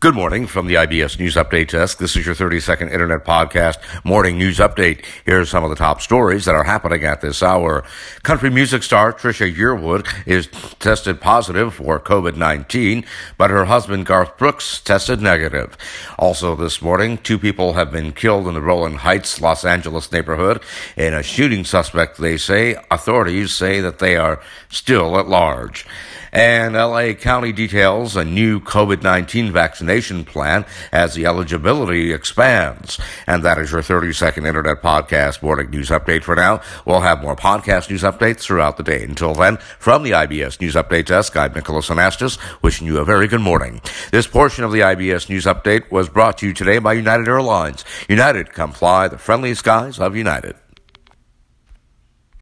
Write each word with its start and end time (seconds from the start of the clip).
Good 0.00 0.14
morning 0.14 0.46
from 0.46 0.66
the 0.66 0.76
IBS 0.76 1.18
News 1.18 1.34
Update 1.34 1.72
Desk. 1.72 1.98
This 1.98 2.16
is 2.16 2.24
your 2.24 2.34
30 2.34 2.58
second 2.60 2.88
internet 2.88 3.22
podcast 3.22 3.76
morning 4.02 4.38
news 4.38 4.56
update. 4.56 5.04
Here 5.26 5.42
are 5.42 5.44
some 5.44 5.62
of 5.62 5.68
the 5.68 5.76
top 5.76 6.00
stories 6.00 6.46
that 6.46 6.54
are 6.54 6.64
happening 6.64 7.04
at 7.04 7.20
this 7.20 7.42
hour. 7.42 7.84
Country 8.22 8.48
music 8.48 8.82
star 8.82 9.12
Trisha 9.12 9.54
Yearwood 9.54 10.08
is 10.26 10.48
tested 10.78 11.20
positive 11.20 11.74
for 11.74 12.00
COVID-19, 12.00 13.04
but 13.36 13.50
her 13.50 13.66
husband 13.66 14.06
Garth 14.06 14.38
Brooks 14.38 14.80
tested 14.80 15.20
negative. 15.20 15.76
Also 16.18 16.56
this 16.56 16.80
morning, 16.80 17.18
two 17.18 17.38
people 17.38 17.74
have 17.74 17.92
been 17.92 18.12
killed 18.12 18.48
in 18.48 18.54
the 18.54 18.62
Rowland 18.62 19.00
Heights, 19.00 19.38
Los 19.38 19.66
Angeles 19.66 20.10
neighborhood 20.10 20.62
in 20.96 21.12
a 21.12 21.22
shooting 21.22 21.62
suspect, 21.62 22.16
they 22.16 22.38
say. 22.38 22.74
Authorities 22.90 23.52
say 23.52 23.82
that 23.82 23.98
they 23.98 24.16
are 24.16 24.40
still 24.70 25.20
at 25.20 25.28
large. 25.28 25.84
And 26.32 26.74
LA 26.74 27.12
County 27.14 27.52
details 27.52 28.16
a 28.16 28.24
new 28.24 28.60
COVID-19 28.60 29.50
vaccination 29.50 30.24
plan 30.24 30.64
as 30.92 31.14
the 31.14 31.26
eligibility 31.26 32.12
expands. 32.12 33.00
And 33.26 33.42
that 33.42 33.58
is 33.58 33.72
your 33.72 33.82
30 33.82 34.12
second 34.12 34.46
internet 34.46 34.82
podcast 34.82 35.42
morning 35.42 35.70
news 35.70 35.90
update 35.90 36.22
for 36.22 36.36
now. 36.36 36.60
We'll 36.84 37.00
have 37.00 37.22
more 37.22 37.36
podcast 37.36 37.90
news 37.90 38.02
updates 38.02 38.40
throughout 38.40 38.76
the 38.76 38.82
day. 38.82 39.02
Until 39.02 39.34
then, 39.34 39.56
from 39.78 40.02
the 40.02 40.12
IBS 40.12 40.60
News 40.60 40.74
Update 40.74 41.06
Desk, 41.06 41.36
I'm 41.36 41.52
Nicholas 41.52 41.88
Anastas, 41.88 42.38
wishing 42.62 42.86
you 42.86 42.98
a 42.98 43.04
very 43.04 43.26
good 43.26 43.40
morning. 43.40 43.80
This 44.10 44.26
portion 44.26 44.64
of 44.64 44.72
the 44.72 44.80
IBS 44.80 45.28
News 45.28 45.44
Update 45.44 45.90
was 45.90 46.08
brought 46.08 46.38
to 46.38 46.46
you 46.46 46.52
today 46.52 46.78
by 46.78 46.92
United 46.92 47.28
Airlines. 47.28 47.84
United, 48.08 48.52
come 48.52 48.72
fly 48.72 49.08
the 49.08 49.18
friendly 49.18 49.54
skies 49.54 49.98
of 49.98 50.16
United. 50.16 50.56